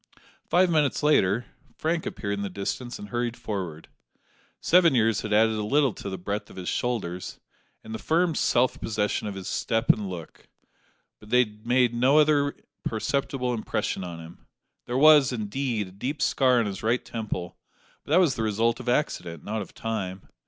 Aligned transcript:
Five 0.49 0.71
minutes 0.71 1.03
later, 1.03 1.45
Frank 1.77 2.07
appeared 2.07 2.33
in 2.33 2.41
the 2.41 2.49
distance 2.49 2.97
and 2.97 3.09
hurried 3.09 3.37
forward. 3.37 3.87
Seven 4.59 4.95
years 4.95 5.21
had 5.21 5.31
added 5.31 5.53
a 5.53 5.61
little 5.63 5.93
to 5.93 6.09
the 6.09 6.17
breadth 6.17 6.49
of 6.49 6.55
his 6.55 6.69
shoulders, 6.69 7.39
and 7.83 7.93
the 7.93 7.99
firm 7.99 8.33
self 8.33 8.81
possession 8.81 9.27
of 9.27 9.35
his 9.35 9.47
step 9.47 9.89
and 9.91 10.09
look; 10.09 10.47
but 11.19 11.29
they 11.29 11.41
had 11.43 11.67
made 11.67 11.93
no 11.93 12.17
other 12.17 12.55
perceptible 12.83 13.53
impression 13.53 14.03
on 14.03 14.19
him. 14.19 14.47
There 14.87 14.97
was, 14.97 15.31
indeed, 15.31 15.87
a 15.87 15.91
deep 15.91 16.19
scar 16.19 16.57
on 16.59 16.65
his 16.65 16.81
right 16.81 17.05
temple; 17.05 17.59
but 18.03 18.09
that 18.09 18.19
was 18.19 18.33
the 18.33 18.41
result 18.41 18.79
of 18.79 18.89
accident, 18.89 19.43
not 19.43 19.61
of 19.61 19.75
time. 19.75 20.29